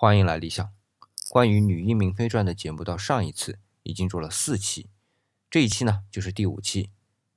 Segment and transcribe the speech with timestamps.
[0.00, 0.72] 欢迎来理想。
[1.28, 4.86] 关于《女医明妃传》的节目，到上一次已经做了四期，
[5.50, 6.90] 这一期呢就是第五期。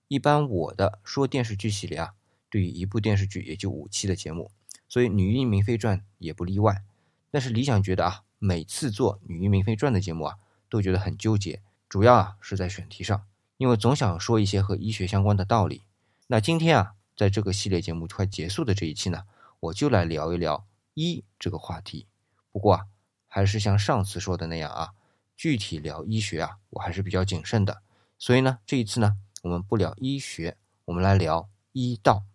[0.07, 2.13] 一般我的说电视剧系列啊，
[2.51, 4.51] 对于一部电视剧也就五期的节目，
[4.87, 6.83] 所以《女医明妃传》也不例外。
[7.32, 10.38] 但是理想觉得啊，每次做《女医明妃传》的节目啊，
[10.70, 13.23] 都觉得很纠结，主要啊是在选题上，
[13.57, 15.82] 因为总想说一些和医学相关的道理。
[16.28, 19.23] 那今天啊，在这个系列节目快结束的这一期呢，
[19.62, 22.05] 我就来聊一聊医这个话题。
[22.52, 22.86] 不过啊，
[23.27, 24.93] 还是像上次说的那样啊，
[25.37, 27.82] 具体聊医学啊，我还是比较谨慎的。
[28.18, 32.26] 所以呢，这一次呢，我们不聊医学，我们来聊医道。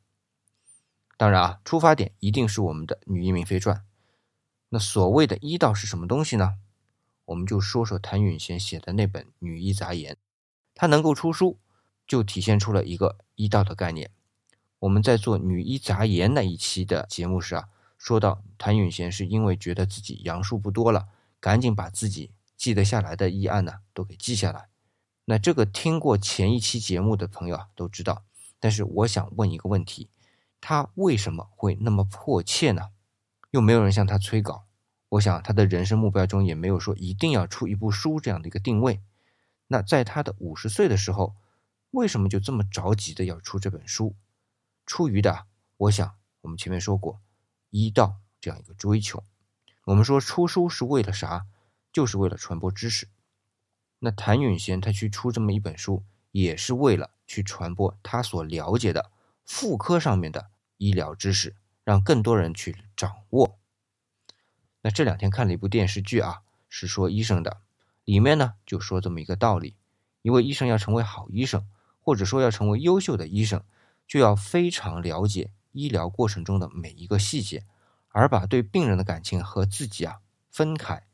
[1.19, 3.77] 当然啊，出发点一定是我们的《女医明妃传》。
[4.71, 6.59] 那所谓的医道是什么东西呢？
[7.27, 10.15] 我们就说说谭允贤写的那本《女医杂言》，
[10.75, 11.59] 它能够出书，
[12.07, 14.11] 就体现出了一个医道的概念。
[14.79, 17.69] 我们在做《女医杂言》那一期的节目时啊。
[18.07, 21.09] 说到谭允贤是因为觉得自己阳数不多了，
[21.41, 24.69] 赶紧把自己记得下来的医案呢都给记下来。
[25.25, 28.23] 那这个听过前一期节目的朋友啊都知道。
[28.61, 30.09] 但是我想问一个问题：
[30.61, 32.91] 他为什么会那么迫切呢？
[33.51, 34.67] 又没有人向他催稿。
[35.09, 39.03] 我想他的人生目标中也没有说一定要出一部书这样的一个定位。
[39.67, 41.35] 那在他的五十岁的时候，
[41.91, 44.15] 为什么就这么着急的要出这本书？
[44.87, 47.21] 出于的，我想我们前面说过。
[47.79, 49.23] 医道这样一个追求，
[49.85, 51.45] 我们说出书是为了啥？
[51.93, 53.07] 就是为了传播知识。
[53.99, 59.11] 那谭允贤他去出这么一本书，也是为了去传播他所了解的
[59.45, 61.55] 妇科上面的医疗知识，
[61.85, 63.59] 让更多人去掌握。
[64.81, 67.61] 那这两天看了一部电视剧啊，是说医生的，
[68.05, 69.77] 里面呢就说这么一个道理：
[70.23, 71.69] 一位医生要成为好医生，
[72.01, 73.63] 或者说要成为优秀的医生，
[74.09, 75.51] 就要非常了解。
[75.77, 77.65] 医疗过程中的每一个细节，
[78.09, 81.07] 而把对病人的感情和自己啊分开，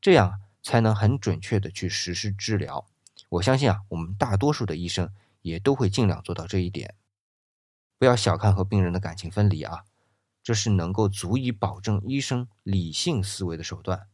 [0.00, 2.86] 这样才能很准确的去实施治疗。
[3.28, 5.10] 我相信啊，我们大多数的医生
[5.42, 6.94] 也都会尽量做到这一点。
[7.96, 9.84] 不要小看和病人的感情分离啊，
[10.42, 14.08] 这是能够足以保证医生理性思维的手段。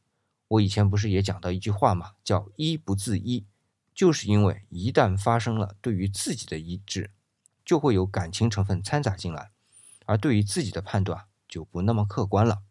[0.48, 3.46] 我以前不是也讲到一句话嘛，叫“医不自医”，
[3.94, 7.10] 就是因为一旦发生了对于自己的医治，
[7.64, 9.50] 就会有感情成分掺杂进来。
[10.04, 12.62] 而对于自己的判断就不那么客观了。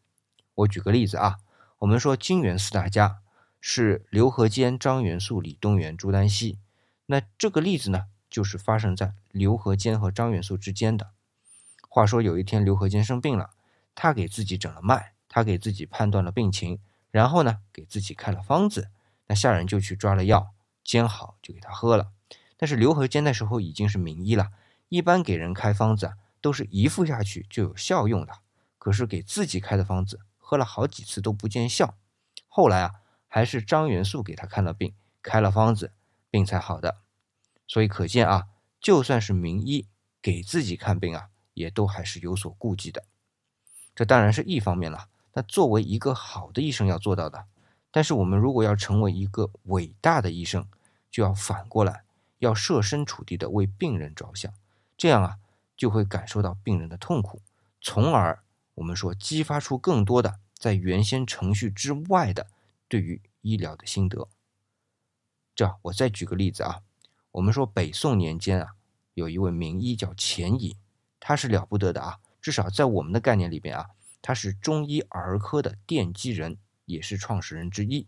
[0.55, 1.37] 我举个例子啊，
[1.79, 3.19] 我们说金元四大家
[3.59, 6.59] 是刘和坚、张元素、李东垣、朱丹溪。
[7.07, 11.11] 那这个例子呢，就是发生在刘和坚和张元素之间的。
[11.89, 13.51] 话说有一天刘和坚生病了，
[13.95, 16.79] 他给自己诊了脉，他给自己判断了病情，
[17.11, 18.89] 然后呢给自己开了方子。
[19.27, 20.51] 那下人就去抓了药，
[20.83, 22.11] 煎好就给他喝了。
[22.57, 24.51] 但是刘和坚那时候已经是名医了，
[24.89, 26.13] 一般给人开方子。
[26.43, 28.33] 都是一服下去就有效用的，
[28.77, 31.95] 可是给自己开的方子喝了好几次都不见效。
[32.49, 32.95] 后来啊，
[33.29, 35.93] 还是张元素给他看了病，开了方子，
[36.29, 36.97] 病才好的。
[37.65, 38.47] 所以可见啊，
[38.81, 39.87] 就算是名医
[40.21, 43.05] 给自己看病啊，也都还是有所顾忌的。
[43.95, 45.07] 这当然是一方面了。
[45.31, 47.45] 那作为一个好的医生要做到的，
[47.89, 50.67] 但是我们如果要成为一个伟大的医生，
[51.09, 52.03] 就要反过来，
[52.39, 54.53] 要设身处地的为病人着想，
[54.97, 55.37] 这样啊。
[55.75, 57.41] 就会感受到病人的痛苦，
[57.81, 58.43] 从而
[58.75, 62.47] 我们说激发出更多的在原先程序之外的
[62.87, 64.27] 对于医疗的心得。
[65.55, 66.81] 这我再举个例子啊，
[67.31, 68.75] 我们说北宋年间啊，
[69.13, 70.77] 有一位名医叫钱乙，
[71.19, 73.89] 他是了不得的啊，至少在我们的概念里边啊，
[74.21, 78.07] 他是中医儿科的奠基人，也是创始人之一。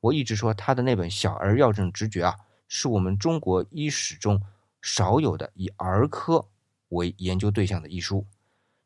[0.00, 2.36] 我一直说他的那本《小儿药证直诀》啊，
[2.68, 4.40] 是我们中国医史中
[4.80, 6.48] 少有的以儿科。
[6.88, 8.26] 为研究对象的医书，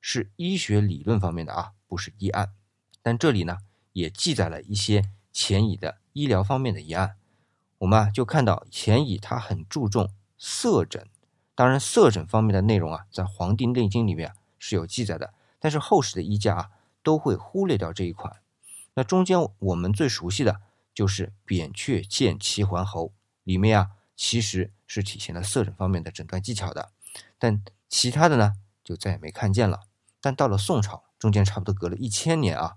[0.01, 2.53] 是医学理论方面的啊，不是医案。
[3.01, 3.59] 但这里呢，
[3.93, 7.17] 也记载了一些钱乙的医疗方面的医案。
[7.79, 11.09] 我们啊，就看到钱乙他很注重色诊，
[11.55, 16.71] 当然色诊方面的内容啊，在《黄帝内经》里面是有记载的，但是后世的医家啊，
[17.03, 18.41] 都会忽略掉这一款。
[18.95, 20.61] 那中间我们最熟悉的
[20.93, 23.13] 就是扁鹊见齐桓侯，
[23.45, 26.91] 里面啊，其实是体现了色诊方面的诊断技巧的，
[27.39, 27.63] 但。
[27.93, 29.81] 其他的呢，就再也没看见了。
[30.19, 32.77] 但到了宋朝，中间差不多隔了一千年啊，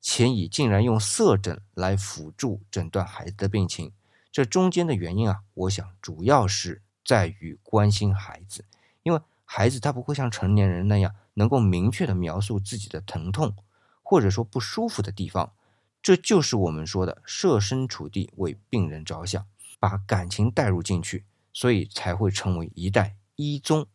[0.00, 3.92] 钱乙竟然用色诊来辅助诊断孩子的病情。
[4.32, 8.64] 这中间的原因啊，我想主要是在于关心孩子，
[9.02, 13.54] 因为孩子他不会像成年人那样能够明确的描述自己的疼痛
[14.02, 15.52] 或者说不舒服的地方。
[16.02, 19.44] 这就是我们说的设身处地为病人着想，
[19.78, 23.86] 把感情带入进去，所以才会成为一代医宗。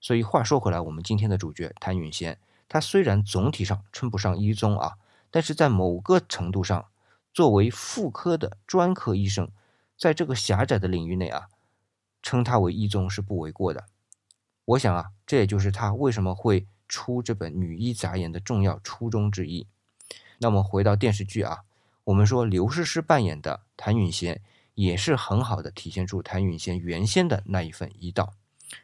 [0.00, 2.38] 所以话说回来，我们今天的主角谭允贤，
[2.68, 4.94] 他虽然总体上称不上医宗啊，
[5.30, 6.86] 但是在某个程度上，
[7.32, 9.50] 作为妇科的专科医生，
[9.98, 11.48] 在这个狭窄的领域内啊，
[12.22, 13.86] 称他为医宗是不为过的。
[14.66, 19.66] 我想啊，这也就是他为什么会出这本《女医杂言》的重要初衷之一。
[20.38, 21.64] 那么回到电视剧啊，
[22.04, 24.40] 我们说刘诗诗扮演的谭允贤，
[24.74, 28.32] 也是很好的体现出谭允贤原先的那一份医道。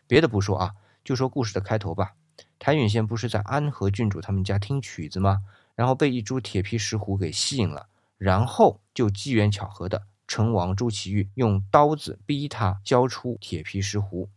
[0.07, 0.75] 别的不说啊，
[1.05, 2.15] 就说故事的开头吧。
[2.59, 5.43] 谭允贤不是在安和郡主他们家听曲子吗？
[5.75, 7.89] 然后被一株铁皮石斛给吸引了，
[8.19, 14.29] 然后就机缘巧合的，成王朱祁钰用刀子逼他交出铁皮石斛。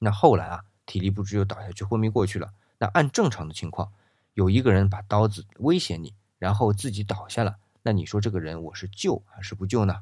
[0.00, 2.52] 那后来啊，体力不支又倒下去昏迷过去了。
[2.78, 3.92] 那按正常的情况，
[4.34, 10.00] 有一个人把刀子威胁你，然后自己倒下了，那你说这个人我是救还是不救呢？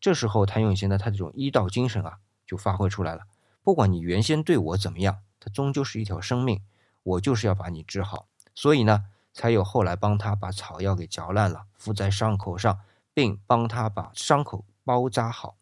[0.00, 3.22] 这时候谭咏贤的他这种医道精神啊，就发挥出来了。
[3.70, 6.60] 不管你原先对我怎么样，他终究是一条生命，
[7.04, 8.26] 我就是要把你治好。
[8.52, 12.80] 所以呢，才有后来帮他把草药给嚼烂了，敷在伤口上，
[13.14, 15.56] 并帮他把伤口包扎好。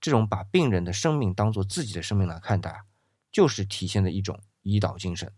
[0.00, 2.82] 这种把病人的生命当做自己的生命来看待，
[3.30, 5.32] 就是体现的一种医道精神。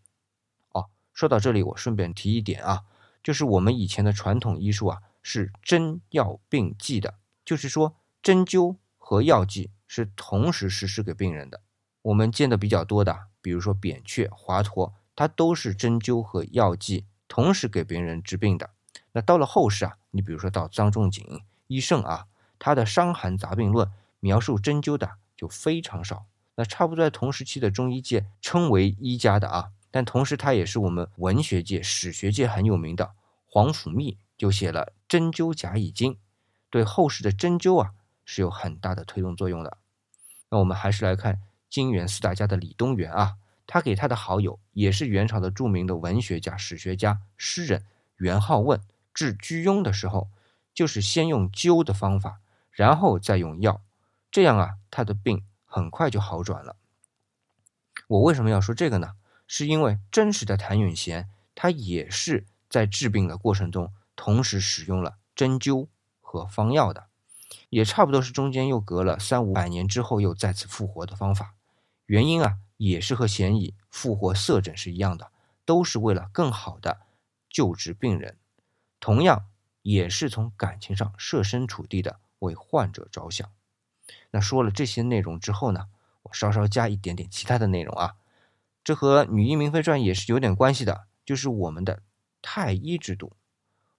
[0.71, 2.85] 哦，说到这里，我顺便提一点啊，
[3.23, 11.61] 就是我们以前的传统医术啊，是针药并济的，就是说针灸和药剂是同时实施给病人的。
[12.03, 18.71] 我们见的比较多的，比如说扁鹊、华佗，它都是针灸和药剂同时给别人治病的。
[19.13, 22.27] 那到了后世啊，你比如说到张仲景、医圣啊，
[22.59, 23.87] 他的《伤寒杂病论》
[24.21, 26.25] 描述针灸的就非常少。
[26.55, 33.13] 那差不多在同时期的中医界称为医家的啊，但同时他也是我们文学界、史学界很有名的。
[33.47, 36.15] 皇甫谧就写了《针灸甲乙经》，
[36.71, 37.93] 对后世的针灸啊
[38.25, 39.77] 是有很大的推动作用的。
[40.49, 41.41] 那我们还是来看。
[41.71, 43.37] 金元四大家的李东垣啊，
[43.67, 47.87] 他给他的好友，也是元朝的著名的文学家、史学家、诗人
[48.17, 48.81] 元好问
[49.15, 50.29] 治居庸的时候，
[50.75, 52.41] 就是先用灸的方法，
[52.73, 53.81] 然后再用药，
[54.31, 56.75] 这样啊，他的病很快就好转了。
[58.09, 59.15] 我为什么要说这个呢？
[59.47, 65.87] 是因为真实的谭允贤，他也是在治病的过程中，同时使用了针灸
[66.21, 67.07] 和方药的，
[67.69, 71.55] 也差不多是中间又隔了三五百年之后又再次复活的方法。
[72.11, 75.31] 原因啊，也是和嫌疑复活色诊是一样的，
[75.65, 77.03] 都是为了更好的
[77.49, 78.37] 救治病人，
[78.99, 79.47] 同样
[79.83, 83.49] 也是从感情上设身处地的为患者着想。
[84.33, 85.87] 那说了这些内容之后呢，
[86.25, 88.17] 我稍稍加一点点其他的内容啊，
[88.83, 92.03] 这和《女医明妃传》也是有点关系的，就是我们的
[92.43, 93.35] 太医制度。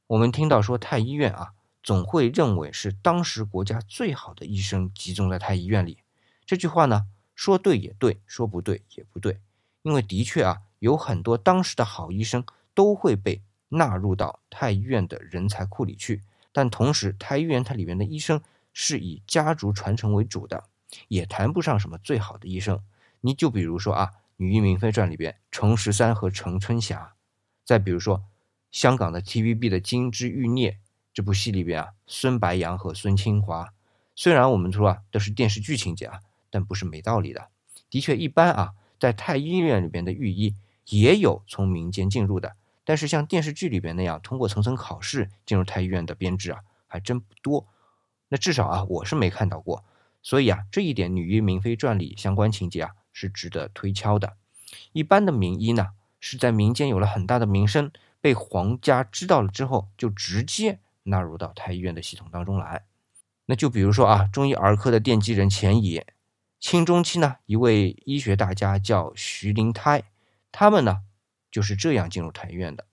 [0.08, 6.00] 我们听到说太医院啊，总会认为是当时国家最好的医生集中在太医院里，
[6.46, 7.08] 这句话呢。
[7.36, 9.40] 说对也对，说不对也不对，
[9.82, 12.44] 因为的确啊，有很多当时的好医生
[12.74, 16.22] 都会被纳入到太医院的人才库里去。
[16.52, 18.42] 但同时，太医院它里面的医生
[18.74, 20.66] 是以家族传承为主的，
[21.08, 22.84] 也谈不上什么最好的医生。
[23.22, 24.06] 你就比如说啊，
[24.36, 27.14] 《女医明妃传》里边程十三和程春霞，
[27.64, 28.26] 再比如说
[28.70, 30.72] 香港的 TVB 的《金枝玉孽》
[31.14, 33.74] 这部戏里边啊，孙白杨和孙清华，
[34.16, 36.20] 虽然我们说啊都是电视剧情节啊。
[36.52, 37.48] 但不是没道理的，
[37.90, 40.54] 的确一般啊，在太医院里边的御医
[40.90, 47.66] 也有从民间进入的，但是像电视剧里边那样通过层层考试进入太医院的编制啊，还真不多。
[48.28, 49.84] 那至少啊，我是没看到过。
[50.22, 54.38] 所以啊，这一点《女医明妃传》里相关情节啊，是值得推敲的。
[54.92, 55.90] 一般的名医呢，
[56.20, 57.92] 是在民间有了很大的名声，
[58.22, 62.86] 被皇家知道了之后，就直接纳入到太医院的系统当中来。
[63.48, 66.04] 那就比如说啊，中医儿科的奠基人钱乙。
[66.62, 70.04] 清中期呢，一位医学大家叫徐灵胎，
[70.52, 71.02] 他们呢
[71.50, 72.86] 就是这样进入太医院的。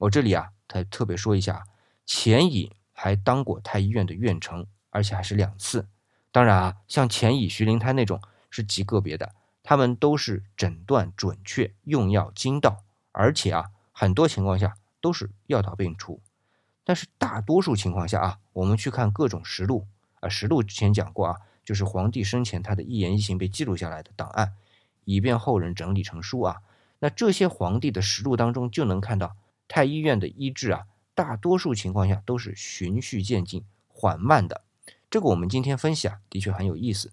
[0.00, 1.64] 我这里啊，他特别说一下，
[2.04, 5.86] 钱乙还当过太医院的院丞，而且还是两次。
[6.32, 16.20] 当然啊，像钱乙、徐灵胎那种是极个别的，他们都是诊断准确、用药精到，而且啊，很多情况下都是药到病除。
[16.82, 19.86] 但是大多数情况下啊，我们去看各种实录
[20.18, 21.36] 啊，实录之前讲过啊。
[21.68, 24.54] 就是皇帝生前他的一言一行被记录下来的档案，
[25.04, 26.62] 以便后人整理成书啊。
[27.00, 29.36] 那这些皇帝的实录当中就能看到，
[29.68, 34.62] 太医院的医治啊，大多数情况下都是循序渐进、缓慢的。
[35.10, 37.12] 这个我们今天分析啊，的确很有意思。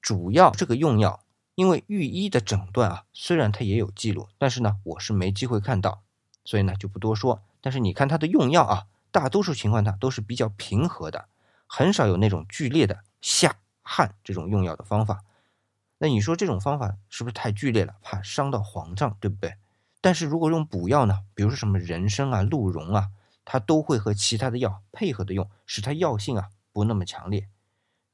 [0.00, 1.22] 主要这个用药，
[1.54, 6.00] 因为御医的诊断啊，虽然它也有记录，但是呢，我是没机会看到，
[6.46, 7.42] 所以呢就不多说。
[7.60, 11.28] 但是你看他的用药啊，大多数情况下都是比较平和的，
[11.66, 13.58] 很少有那种剧烈的下。
[13.88, 15.22] 汗这种用药的方法，
[15.98, 19.54] 那你说这种方法是不是太剧烈了，怕伤到皇上，对不对？
[20.00, 23.10] 但是如果用补药呢，比如说什么人参啊、鹿茸啊，
[23.44, 27.48] 它都会和其他的药配合的用，使它药性啊不那么强烈。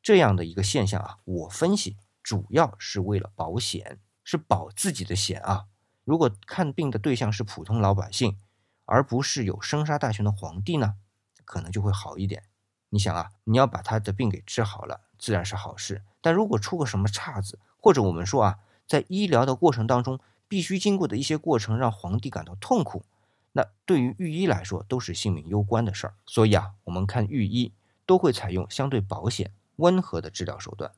[0.03, 5.65] 这样的一个现象啊，我分析主要是为了保险，是保自己的险啊。
[6.05, 8.37] 如果看病的对象是普通老百姓，
[8.85, 10.97] 而不是有生杀大权的皇帝呢，
[11.45, 12.43] 可能就会好一点。
[12.91, 16.03] 你想啊，你要把他的病给治好了，自然是好事。
[16.21, 23.05] 但如果出个什么岔子，或者我们说啊，在医疗的过程当中必须经过的一些过程让皇帝感到痛苦，
[23.53, 26.15] 那对于御医来说都是性命攸关的事儿。
[26.27, 27.73] 所以啊，我们看御医
[28.05, 30.91] 都会采用相对保险、温和的治疗手段。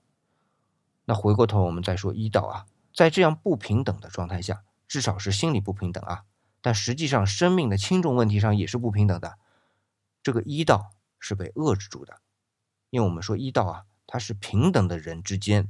[1.05, 2.65] 那回过头我们再说医道啊，
[2.95, 4.65] 在这样不平等的状态下。
[4.87, 6.25] 至少是心理不平等啊，
[6.61, 9.39] 但实际上生命的轻重问题上也是不平等的。
[10.23, 12.21] 这个医道是被遏制住的，
[12.91, 15.69] 因为我们说医道啊，它是平等的人之间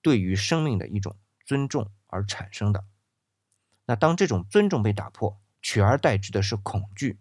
[0.00, 2.84] 对于生命的一种尊重而产生的。
[3.86, 7.18] 那当这种尊重被打破，取而代之的是恐惧。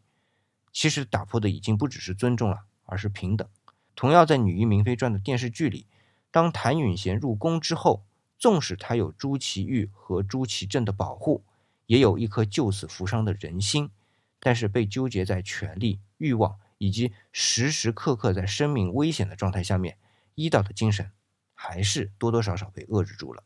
[0.71, 3.48] 其实打破的已经不只是尊重了，而是平等。
[3.95, 5.86] 同样在《女医明妃传》的电视剧里，
[6.29, 8.03] 当谭允贤入宫之后。
[8.41, 11.43] 纵使他有朱祁钰和朱祁镇的保护，
[11.86, 13.91] 也有一颗救死扶伤的人心，
[14.39, 20.00] 但是被纠结在权力、欲望以及时时刻刻在生命危险的状态下面，
[20.36, 21.12] 医道的精神
[21.54, 23.44] 还是多多少少被遏制住了。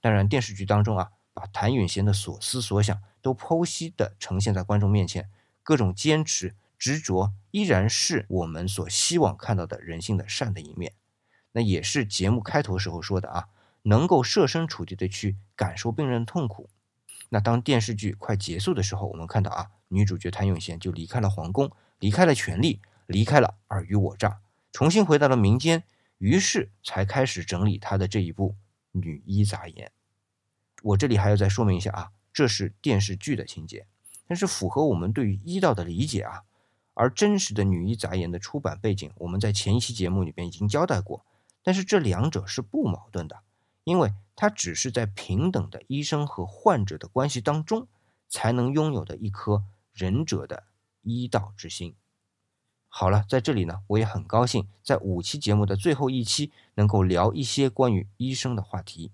[0.00, 5.30] 当然，电视剧当中啊，把谭允贤的所思所想都剖析的呈现在观众面前，
[5.62, 10.92] 各种坚持、执着，依然是我们所希望看到的人性的善的一面。
[11.52, 13.48] 那也是节目开头时候说的啊。
[13.86, 16.70] 能够设身处地的去感受病人的痛苦。
[17.28, 24.38] 那当电视剧快结束的时候，我们看到啊，女主角谭咏贤就离开了皇宫，离开了权力，离开了尔虞我诈，
[24.72, 25.84] 重新回到了民间，
[26.24, 28.52] 于是才开始整理她的这一部
[28.92, 29.88] 《女医杂言》。
[30.82, 33.86] 我这里还要再说明一下啊，这是电视剧的情节，
[34.26, 36.44] 但是符合我们对于医道的理解啊。
[36.94, 41.26] 而真实的《女医杂言》的出版背景，我们在前一期节目里边已经交代过，
[41.62, 43.42] 但是这两者是不矛盾的。
[43.82, 47.86] 因为它只是在平等的医生和患者的关系当中，
[48.30, 49.62] 才能拥有的一颗
[49.92, 50.64] 仁者的
[51.02, 51.94] 医道之心。
[52.96, 59.10] 好了，在这里呢，我也很高兴在五期节目的最后一期能够聊一些关于医生的话题。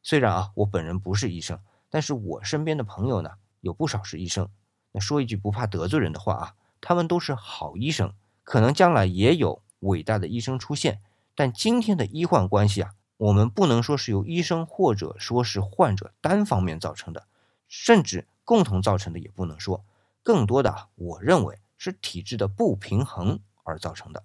[0.00, 1.58] 虽然啊，我本人不是医生，
[1.90, 4.48] 但是我身边的朋友呢，有不少是医生。
[4.92, 8.12] 那说一句不怕得罪人的话啊，他们都是好医生，
[8.44, 11.00] 可能将来也有伟大的医生出现。
[11.34, 12.92] 但今天的医患关系啊。
[13.16, 17.26] 我们不能说是由医生或者说是患者单方面造成的，
[17.66, 19.84] 甚至共同造成的也不能说，
[20.22, 24.24] 更多的我认为是体制的不平衡而造成的。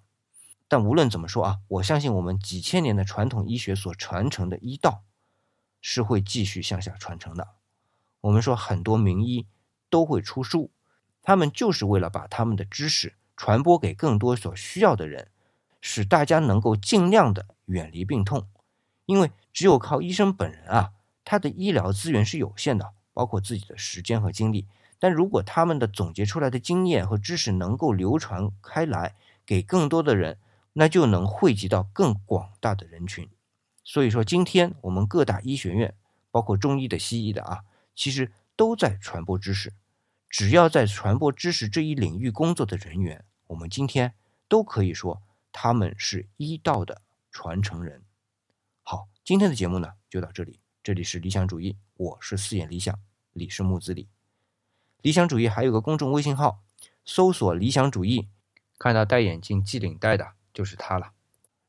[0.68, 5.02] 但无论怎么说啊，我相信我们几千年的传统医学所传承的医道
[5.80, 7.48] 是会继续向下传承的。
[8.22, 9.46] 我们说很多名医
[9.90, 10.70] 都会出书，
[11.22, 15.28] 他们就是为了把他们的知识传播给更多所需要的人，
[15.80, 18.46] 使大家能够尽量的远离病痛。
[19.04, 20.92] 因为只有靠医生本人啊，
[21.24, 24.66] 他的医疗资源是有限的，包括自己的时间和精力。
[25.02, 30.38] 但如果他们的总结出来的经验和知识能够流传开来，给更多的人，
[30.74, 33.28] 那就能惠及到更广大的人群。
[33.82, 35.96] 所以说，今天我们各大医学院，
[36.30, 37.64] 包括中医的、西医的啊，
[37.96, 39.72] 其实都在传播知识。
[40.28, 44.14] 只要在传播知识这一领域工作的人员，我们今天
[44.46, 48.04] 都可以说他们是医道的传承人。
[48.84, 50.60] 好今天的节目呢，就到这里。
[50.84, 52.96] 这里是理想主义，我是四眼理想，
[53.32, 54.06] 李是木子李。
[55.02, 56.62] 理想主义还有个公众微信号，
[57.04, 58.28] 搜索“理想主义”，
[58.78, 61.10] 看到戴眼镜系领带的就是他了。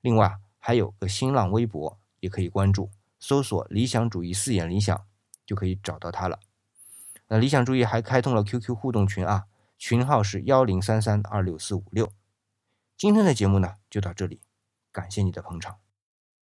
[0.02, 5.04] 另外还有个新浪微博，也可以关注，搜索“理想主义四眼理想”
[5.48, 6.40] 就可以找到他了。
[7.28, 9.46] 那理想主义还开通了 QQ 互动群啊，
[9.80, 12.12] 群号是幺零三三二六四五六。
[12.96, 14.42] 今天的节目呢，就到这里，
[14.92, 15.78] 感谢你的捧场。